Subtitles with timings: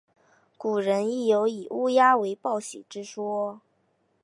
[0.57, 3.61] 古人亦有以乌鸦为报喜之说。